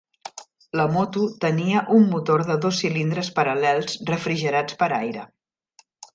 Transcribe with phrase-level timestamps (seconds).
[0.79, 5.29] La moto tenia un motor de dos cilindres paral·lels refrigerat per aire.